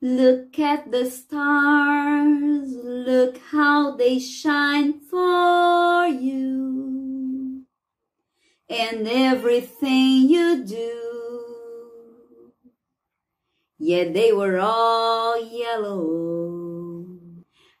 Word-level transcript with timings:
Look 0.00 0.60
at 0.60 0.92
the 0.92 1.10
stars, 1.10 2.70
look 2.72 3.36
how 3.50 3.96
they 3.96 4.20
shine 4.20 5.00
for 5.00 6.06
you. 6.06 7.64
And 8.70 9.08
everything 9.08 10.30
you 10.30 10.64
do. 10.64 12.52
Yeah, 13.80 14.12
they 14.12 14.32
were 14.32 14.60
all 14.60 15.42
yellow. 15.42 17.06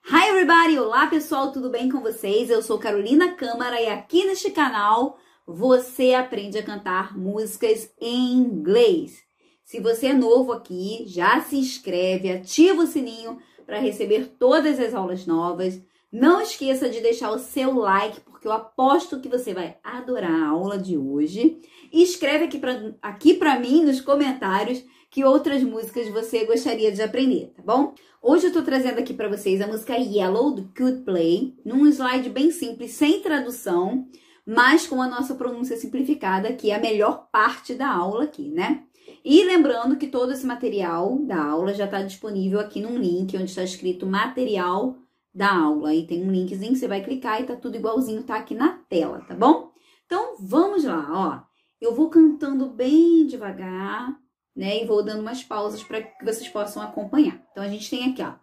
Hi 0.06 0.28
everybody! 0.28 0.76
Olá 0.76 1.06
pessoal, 1.06 1.52
tudo 1.52 1.70
bem 1.70 1.88
com 1.88 2.00
vocês? 2.00 2.50
Eu 2.50 2.62
sou 2.62 2.80
Carolina 2.80 3.34
Câmara 3.34 3.80
e 3.80 3.86
aqui 3.86 4.24
neste 4.24 4.50
canal 4.50 5.18
você 5.46 6.14
aprende 6.14 6.58
a 6.58 6.64
cantar 6.64 7.16
músicas 7.16 7.92
em 8.00 8.32
inglês. 8.32 9.27
Se 9.68 9.80
você 9.80 10.06
é 10.06 10.14
novo 10.14 10.52
aqui, 10.52 11.04
já 11.06 11.42
se 11.42 11.58
inscreve, 11.58 12.32
ativa 12.32 12.84
o 12.84 12.86
sininho 12.86 13.36
para 13.66 13.78
receber 13.78 14.32
todas 14.38 14.80
as 14.80 14.94
aulas 14.94 15.26
novas. 15.26 15.78
Não 16.10 16.40
esqueça 16.40 16.88
de 16.88 17.02
deixar 17.02 17.30
o 17.32 17.38
seu 17.38 17.74
like, 17.74 18.18
porque 18.22 18.48
eu 18.48 18.52
aposto 18.52 19.20
que 19.20 19.28
você 19.28 19.52
vai 19.52 19.76
adorar 19.84 20.32
a 20.32 20.48
aula 20.48 20.78
de 20.78 20.96
hoje. 20.96 21.58
E 21.92 22.02
escreve 22.02 22.46
aqui 22.46 22.58
para 22.58 22.94
aqui 23.02 23.38
mim 23.60 23.84
nos 23.84 24.00
comentários 24.00 24.82
que 25.10 25.22
outras 25.22 25.62
músicas 25.62 26.08
você 26.08 26.46
gostaria 26.46 26.90
de 26.90 27.02
aprender, 27.02 27.52
tá 27.54 27.62
bom? 27.62 27.92
Hoje 28.22 28.46
eu 28.46 28.52
tô 28.54 28.62
trazendo 28.62 28.98
aqui 29.00 29.12
para 29.12 29.28
vocês 29.28 29.60
a 29.60 29.66
música 29.66 29.98
Yellow 29.98 30.54
do 30.54 30.72
Could 30.74 31.02
Play, 31.02 31.54
num 31.62 31.86
slide 31.88 32.30
bem 32.30 32.50
simples, 32.50 32.92
sem 32.92 33.20
tradução, 33.20 34.08
mas 34.46 34.86
com 34.86 35.02
a 35.02 35.08
nossa 35.08 35.34
pronúncia 35.34 35.76
simplificada, 35.76 36.54
que 36.54 36.70
é 36.70 36.74
a 36.74 36.80
melhor 36.80 37.28
parte 37.30 37.74
da 37.74 37.90
aula 37.90 38.24
aqui, 38.24 38.48
né? 38.48 38.87
E 39.24 39.44
lembrando 39.44 39.96
que 39.96 40.06
todo 40.06 40.32
esse 40.32 40.46
material 40.46 41.18
da 41.20 41.42
aula 41.42 41.74
já 41.74 41.84
está 41.84 42.02
disponível 42.02 42.60
aqui 42.60 42.80
num 42.80 42.98
link 42.98 43.36
onde 43.36 43.46
está 43.46 43.62
escrito 43.62 44.06
material 44.06 44.96
da 45.34 45.52
aula. 45.52 45.90
Aí 45.90 46.06
tem 46.06 46.24
um 46.24 46.32
linkzinho 46.32 46.72
que 46.72 46.78
você 46.78 46.88
vai 46.88 47.02
clicar 47.02 47.40
e 47.40 47.46
tá 47.46 47.56
tudo 47.56 47.76
igualzinho, 47.76 48.22
tá 48.22 48.36
aqui 48.36 48.54
na 48.54 48.78
tela, 48.88 49.20
tá 49.20 49.34
bom? 49.34 49.72
Então 50.06 50.36
vamos 50.40 50.84
lá, 50.84 51.06
ó. 51.10 51.48
Eu 51.80 51.94
vou 51.94 52.08
cantando 52.10 52.70
bem 52.70 53.26
devagar, 53.26 54.18
né? 54.54 54.82
E 54.82 54.86
vou 54.86 55.02
dando 55.02 55.20
umas 55.20 55.44
pausas 55.44 55.82
para 55.82 56.02
que 56.02 56.24
vocês 56.24 56.48
possam 56.48 56.82
acompanhar. 56.82 57.40
Então 57.52 57.62
a 57.62 57.68
gente 57.68 57.88
tem 57.88 58.10
aqui, 58.10 58.22
ó. 58.22 58.34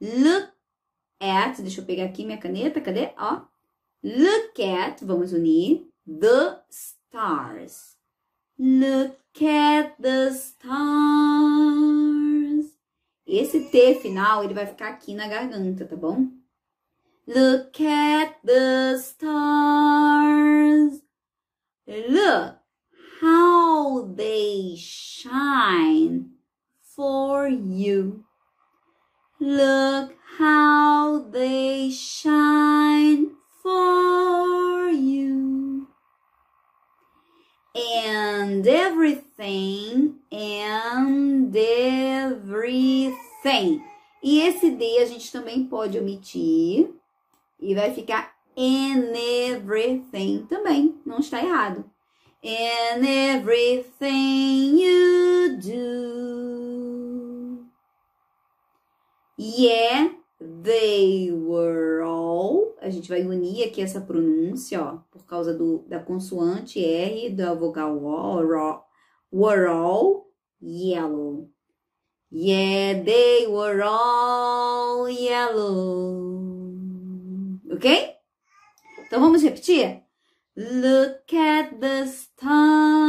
Look 0.00 0.52
at, 1.20 1.60
deixa 1.60 1.80
eu 1.80 1.84
pegar 1.84 2.04
aqui 2.04 2.24
minha 2.24 2.38
caneta, 2.38 2.80
cadê? 2.80 3.12
Ó. 3.16 3.42
Look 4.02 4.62
at, 4.62 5.04
vamos 5.04 5.32
unir, 5.32 5.88
the 6.06 6.60
stars. 6.70 7.96
Look 9.34 9.48
at 9.48 9.96
the 9.98 10.30
stars. 10.30 10.66
Esse 13.26 13.70
T 13.70 13.94
final, 13.94 14.44
ele 14.44 14.52
vai 14.52 14.66
ficar 14.66 14.88
aqui 14.88 15.14
na 15.14 15.26
garganta, 15.26 15.86
tá 15.86 15.96
bom? 15.96 16.28
Look 17.26 17.82
at 17.82 18.34
the 18.44 18.98
stars. 18.98 21.00
Look 21.86 22.58
how 23.22 24.02
they 24.14 24.74
shine 24.76 26.32
for 26.94 27.48
you. 27.48 28.26
Look 29.40 30.14
how 30.38 31.20
they 31.30 31.90
shine 31.90 32.61
everything, 39.42 40.14
and 40.30 41.54
everything. 42.24 43.02
E 44.22 44.40
esse 44.40 44.70
D 44.70 44.98
a 44.98 45.04
gente 45.04 45.32
também 45.32 45.64
pode 45.64 45.98
omitir. 45.98 46.90
E 47.60 47.74
vai 47.74 47.92
ficar 47.92 48.32
and 48.56 49.12
everything 49.16 50.46
também. 50.48 50.94
Não 51.04 51.18
está 51.18 51.42
errado. 51.42 51.84
And 52.44 53.04
everything 53.04 54.78
you 54.80 55.58
do. 55.60 55.82
Yeah, 59.38 60.12
they 60.40 61.32
were 61.32 62.02
all. 62.02 62.76
A 62.80 62.90
gente 62.90 63.08
vai 63.08 63.22
unir 63.22 63.64
aqui 63.64 63.80
essa 63.80 64.00
pronúncia, 64.00 64.82
ó, 64.82 64.98
por 65.10 65.24
causa 65.24 65.54
do, 65.54 65.84
da 65.88 66.00
consoante 66.00 66.84
R, 66.84 67.30
da 67.30 67.54
vogal 67.54 67.96
O, 67.96 68.44
ro, 68.44 68.82
were 69.32 69.66
all 69.66 70.26
yellow. 70.60 71.48
Yeah, 72.30 73.02
they 73.02 73.46
were 73.48 73.82
all 73.82 75.08
yellow. 75.08 76.42
Ok? 77.72 78.16
Então 79.06 79.20
vamos 79.20 79.42
repetir? 79.42 80.02
Look 80.54 81.32
at 81.32 81.80
the 81.80 82.06
stars. 82.06 83.02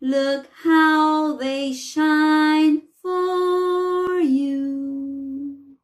Look 0.00 0.46
how 0.64 1.36
they 1.36 1.72
shine 1.72 2.82
for 3.00 4.20
you. 4.20 5.76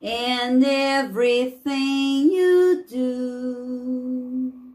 And 0.00 0.64
everything 0.64 2.30
you 2.30 2.84
do. 2.88 4.65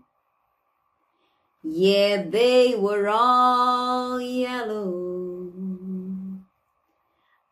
Yeah, 1.73 2.23
they 2.23 2.75
were 2.75 3.07
all 3.07 4.19
yellow. 4.19 5.53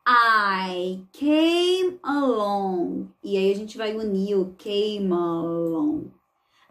I 0.06 1.06
came 1.14 2.00
along. 2.04 3.14
E 3.24 3.38
aí 3.38 3.54
a 3.54 3.56
gente 3.56 3.78
vai 3.78 3.96
unir 3.96 4.38
o 4.38 4.54
came 4.58 5.14
along. 5.14 6.12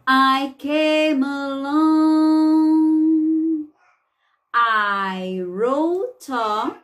I 0.07 0.53
came 0.59 1.23
along. 1.23 2.19
I 4.53 5.41
wrote 5.41 6.31
a 6.31 6.75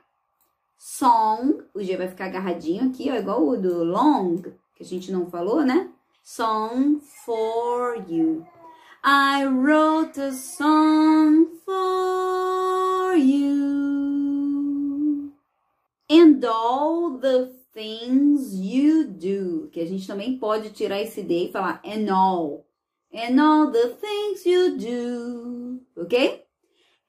song. 0.80 1.62
O 1.76 1.84
G 1.84 1.96
vai 1.96 2.08
ficar 2.08 2.26
agarradinho 2.26 2.90
aqui, 2.90 3.12
ó, 3.12 3.16
igual 3.16 3.48
o 3.48 3.56
do 3.56 3.84
long, 3.84 4.42
que 4.76 4.82
a 4.82 4.86
gente 4.86 5.12
não 5.12 5.30
falou, 5.30 5.64
né? 5.64 5.92
Song 6.24 7.00
for 7.24 8.04
you. 8.10 8.48
I 9.08 9.46
wrote 9.46 10.18
a 10.18 10.34
song 10.34 11.60
for 11.64 13.14
you. 13.16 14.42
And 16.10 16.44
all 16.44 17.20
the 17.20 17.54
things 17.72 18.56
you 18.56 19.06
do. 19.06 19.70
Que 19.72 19.82
a 19.82 19.86
gente 19.86 20.08
também 20.08 20.40
pode 20.40 20.72
tirar 20.72 21.00
esse 21.00 21.22
D 21.22 21.46
e 21.46 21.52
falar 21.52 21.80
and 21.86 22.10
all. 22.10 22.66
And 23.14 23.40
all 23.40 23.70
the 23.72 23.90
things 23.90 24.44
you 24.44 24.76
do. 24.76 25.82
Ok? 25.96 26.44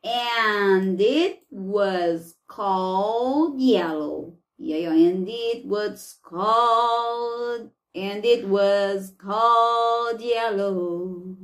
And 0.04 1.00
it 1.00 1.46
was 1.50 2.36
called 2.46 3.58
yellow. 3.58 4.34
Ó, 4.60 4.90
and 4.90 5.26
it 5.26 5.64
was 5.66 6.18
called, 6.22 7.70
and 7.94 8.22
it 8.24 8.46
was 8.46 9.14
called 9.18 10.20
yellow. 10.20 11.36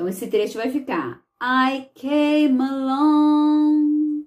Então, 0.00 0.08
esse 0.08 0.28
trecho 0.28 0.56
vai 0.56 0.70
ficar. 0.70 1.22
I 1.38 1.90
came 1.94 2.58
along, 2.58 4.24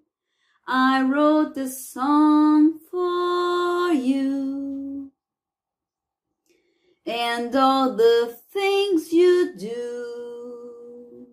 I 0.67 1.01
wrote 1.01 1.55
the 1.55 1.67
song 1.67 2.77
for 2.91 3.91
you. 3.91 5.11
And 7.07 7.55
all 7.55 7.95
the 7.95 8.37
things 8.51 9.11
you 9.11 9.57
do. 9.57 11.25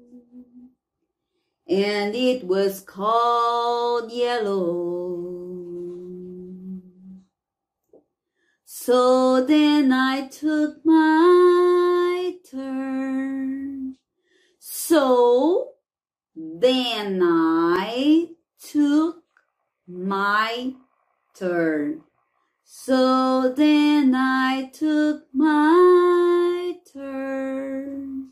And 1.68 2.16
it 2.16 2.42
was 2.46 2.80
called 2.80 4.10
yellow. 4.10 5.20
So 8.64 9.44
then 9.44 9.92
I 9.92 10.28
took 10.28 10.82
my 10.82 12.36
turn. 12.50 13.98
So 14.72 15.72
then 16.36 17.20
I 17.24 18.28
took 18.60 19.24
my 19.88 20.74
turn. 21.34 22.02
So 22.62 23.52
then 23.52 24.14
I 24.14 24.70
took 24.72 25.24
my 25.34 26.74
turn. 26.92 28.28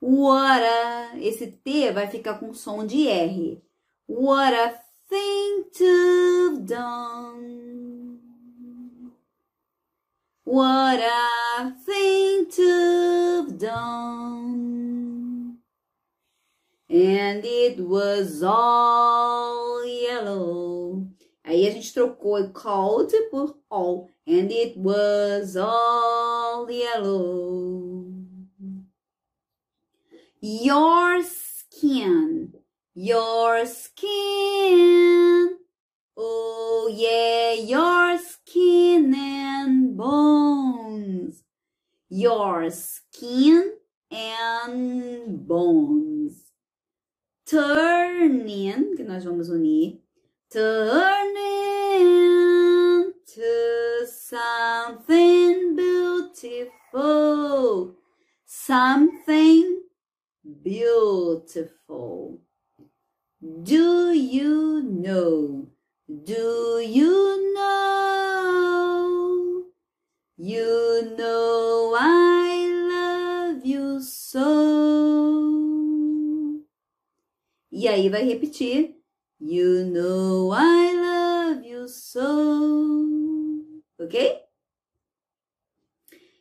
What 0.00 0.62
a. 0.62 1.12
Esse 1.16 1.46
T 1.64 1.90
vai 1.90 2.06
ficar 2.06 2.38
com 2.38 2.52
som 2.52 2.86
de 2.86 3.08
R. 3.08 3.62
What 4.06 4.52
a 4.52 4.78
thing 5.08 5.64
to 5.78 6.60
done. 6.66 8.18
What 10.44 11.00
a 11.00 11.70
thing 11.86 12.50
to 12.50 13.50
done. 13.56 14.37
And 17.38 17.46
it 17.46 17.78
was 17.78 18.42
all 18.42 19.86
yellow. 19.86 21.06
Aí 21.44 21.68
a 21.68 21.70
gente 21.70 21.94
trocou 21.94 22.50
cold 22.52 23.12
por 23.30 23.54
all. 23.70 24.10
And 24.26 24.50
it 24.50 24.76
was 24.76 25.56
all 25.56 26.68
yellow. 26.68 28.12
Your 30.40 31.22
skin, 31.22 32.54
your 32.92 33.64
skin. 33.66 35.58
Oh 36.16 36.90
yeah, 36.92 37.52
your 37.52 38.18
skin 38.18 39.14
and 39.14 39.96
bones. 39.96 41.44
Your 42.08 42.68
skin 42.70 43.74
and 44.10 45.46
bones. 45.46 46.47
Turning, 47.48 48.96
que 48.96 49.04
nós 49.04 49.24
vamos 49.24 49.50
unir. 49.50 50.02
Turning 50.50 51.34
to 53.26 54.06
something 54.08 55.76
beautiful. 55.76 57.04
Something 58.46 59.82
beautiful. 60.62 62.40
Do 63.42 64.12
you 64.12 64.82
know? 64.82 65.68
Do 66.08 66.80
you 66.80 67.54
know? 67.54 69.64
You 70.36 71.14
know 71.16 71.96
I 71.98 72.68
love 72.90 73.64
you 73.66 74.00
so. 74.02 74.97
E 77.78 77.86
aí 77.86 78.08
vai 78.08 78.24
repetir. 78.24 78.96
You 79.38 79.86
know 79.86 80.52
I 80.52 80.94
love 80.96 81.64
you 81.64 81.86
so. 81.86 82.24
Ok? 84.00 84.42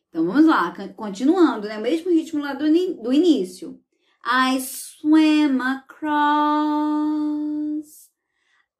Então 0.09 0.25
vamos 0.25 0.47
lá, 0.47 0.73
continuando, 0.95 1.67
né? 1.67 1.77
O 1.77 1.81
mesmo 1.81 2.09
ritmo 2.09 2.41
lá 2.41 2.55
do, 2.55 2.63
do 3.03 3.13
início. 3.13 3.79
I 4.25 4.59
swam 4.59 5.61
across. 5.61 6.17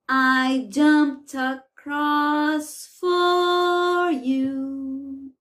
I 0.09 0.67
jumped 0.73 1.37
across 1.37 2.97
for 2.99 4.11
you. 4.13 5.31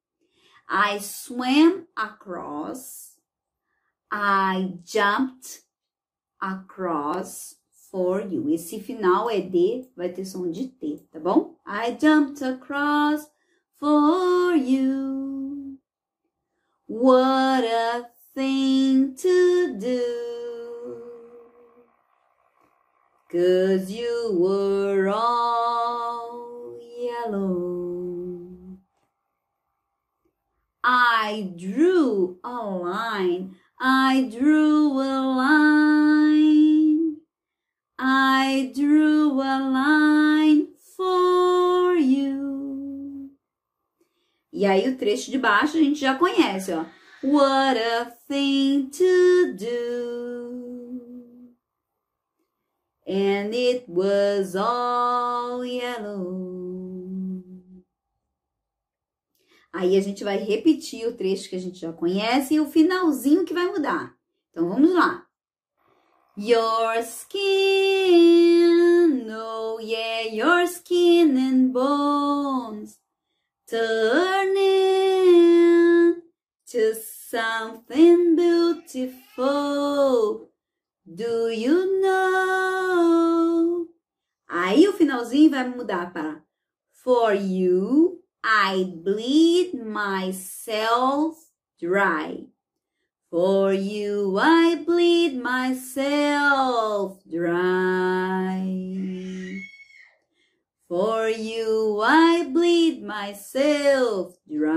I 0.68 0.98
swam 1.00 1.86
across. 1.96 3.16
I 4.12 4.74
jumped 4.84 5.65
across 6.40 7.56
for 7.90 8.20
you. 8.20 8.50
Esse 8.50 8.80
final 8.80 9.30
é 9.30 9.40
D, 9.40 9.88
vai 9.96 10.08
ter 10.08 10.24
som 10.24 10.50
de 10.50 10.68
T, 10.68 11.02
tá 11.10 11.18
bom? 11.18 11.56
I 11.66 11.96
jumped 12.00 12.42
across 12.44 13.26
for 13.78 14.54
you. 14.54 15.78
What 16.86 17.64
a 17.64 18.06
thing 18.34 19.14
to 19.14 19.78
do. 19.78 20.26
Cause 23.30 23.90
you 23.90 24.38
were 24.38 25.08
all 25.08 26.78
yellow. 27.00 28.78
I 30.84 31.52
drew 31.56 32.38
a 32.44 32.48
line. 32.48 33.56
I 33.78 34.28
drew 34.30 34.92
a 34.92 35.20
line. 35.36 37.16
I 37.98 38.72
drew 38.74 39.40
a 39.40 39.58
line 39.60 40.68
for 40.96 41.94
you. 41.96 43.30
E 44.50 44.64
aí 44.64 44.88
o 44.88 44.96
trecho 44.96 45.30
de 45.30 45.38
baixo 45.38 45.76
a 45.76 45.80
gente 45.80 46.00
já 46.00 46.14
conhece, 46.14 46.72
ó. 46.72 46.86
What 47.22 47.78
a 47.78 48.06
thing 48.26 48.88
to 48.90 49.54
do. 49.58 50.76
And 53.06 53.54
it 53.54 53.84
was 53.86 54.56
all 54.56 55.64
yellow. 55.64 57.15
Aí 59.72 59.96
a 59.96 60.00
gente 60.00 60.24
vai 60.24 60.36
repetir 60.38 61.06
o 61.06 61.16
trecho 61.16 61.48
que 61.48 61.56
a 61.56 61.60
gente 61.60 61.78
já 61.78 61.92
conhece 61.92 62.54
e 62.54 62.60
o 62.60 62.66
finalzinho 62.66 63.44
que 63.44 63.54
vai 63.54 63.66
mudar. 63.66 64.14
Então 64.50 64.68
vamos 64.68 64.92
lá. 64.94 65.26
Your 66.38 66.98
skin, 67.00 67.40
oh 69.30 69.78
yeah, 69.80 70.28
your 70.32 70.62
skin 70.64 71.36
and 71.36 71.72
bones 71.72 72.98
turning 73.66 74.56
to 76.66 76.94
something 76.94 78.36
beautiful. 78.36 79.26
Do 81.06 81.50
you 81.50 82.00
know? 82.02 83.88
Aí 84.48 84.86
o 84.88 84.92
finalzinho 84.92 85.50
vai 85.50 85.68
mudar 85.68 86.12
para 86.12 86.44
For 86.90 87.32
you, 87.32 88.15
I 88.48 88.84
bleed 89.02 89.74
myself 89.74 91.34
dry. 91.80 92.44
For 93.28 93.72
you, 93.72 94.38
I 94.38 94.84
bleed 94.86 95.42
myself 95.42 97.18
dry. 97.28 98.62
For 100.86 101.28
you, 101.28 102.00
I 102.04 102.44
bleed 102.52 103.02
myself 103.02 104.38
dry. 104.48 104.72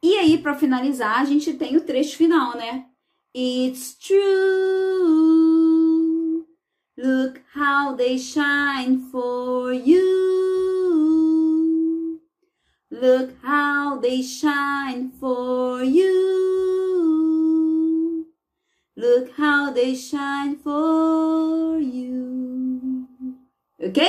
E 0.00 0.16
aí, 0.16 0.38
para 0.38 0.54
finalizar, 0.54 1.20
a 1.20 1.24
gente 1.24 1.54
tem 1.54 1.76
o 1.76 1.80
trecho 1.80 2.16
final, 2.16 2.56
né? 2.56 2.86
It's 3.34 3.98
true. 3.98 4.18
Look 6.96 7.40
how 7.52 7.96
they 7.96 8.16
shine 8.16 9.10
for 9.10 9.72
you. 9.72 10.77
Look 12.90 13.34
how 13.44 14.00
they 14.00 14.22
shine 14.22 15.10
for 15.20 15.84
you. 15.84 16.08
Look 18.96 19.30
how 19.38 19.70
they 19.74 19.94
shine 19.94 20.56
for 20.56 21.78
you. 21.78 23.06
Ok? 23.78 24.02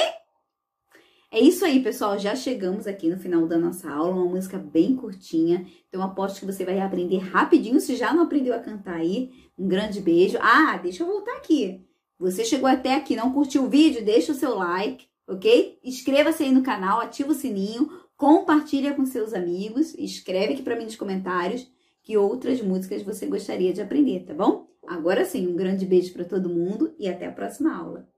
É 1.31 1.39
isso 1.42 1.65
aí, 1.65 1.83
pessoal. 1.83 2.18
Já 2.18 2.35
chegamos 2.37 2.87
aqui 2.87 3.09
no 3.09 3.19
final 3.19 3.45
da 3.45 3.57
nossa 3.57 3.92
aula, 3.92 4.15
uma 4.15 4.25
música 4.25 4.57
bem 4.57 4.95
curtinha. 4.95 5.68
Então, 5.89 6.01
aposto 6.01 6.39
que 6.39 6.45
você 6.45 6.63
vai 6.63 6.80
aprender 6.80 7.18
rapidinho, 7.18 7.81
se 7.81 7.97
já 7.97 8.13
não 8.13 8.23
aprendeu 8.23 8.56
a 8.56 8.59
cantar 8.59 8.95
aí. 8.95 9.30
Um 9.57 9.68
grande 9.68 9.99
beijo. 9.99 10.37
Ah, 10.42 10.77
deixa 10.77 11.04
eu 11.04 11.07
voltar 11.07 11.35
aqui. 11.35 11.85
Você 12.18 12.45
chegou 12.45 12.69
até 12.69 12.95
aqui, 12.95 13.13
não 13.15 13.33
curtiu 13.33 13.65
o 13.65 13.69
vídeo? 13.69 14.06
Deixa 14.06 14.31
o 14.31 14.35
seu 14.35 14.56
like, 14.56 15.06
ok? 15.27 15.80
Inscreva-se 15.83 16.44
aí 16.44 16.51
no 16.51 16.63
canal, 16.63 17.01
ativa 17.01 17.31
o 17.31 17.35
sininho, 17.35 17.89
compartilha 18.19 18.94
com 18.94 19.06
seus 19.06 19.33
amigos, 19.33 19.95
escreve 19.97 20.52
aqui 20.52 20.61
para 20.61 20.76
mim 20.76 20.83
nos 20.83 20.97
comentários 20.97 21.71
que 22.04 22.18
outras 22.18 22.61
músicas 22.61 23.02
você 23.02 23.26
gostaria 23.26 23.71
de 23.71 23.81
aprender, 23.81 24.26
tá 24.26 24.33
bom? 24.33 24.68
Agora 24.85 25.23
sim, 25.23 25.47
um 25.47 25.56
grande 25.56 25.85
beijo 25.85 26.11
para 26.11 26.26
todo 26.26 26.49
mundo 26.49 26.94
e 26.99 27.07
até 27.07 27.28
a 27.28 27.31
próxima 27.31 27.73
aula. 27.73 28.09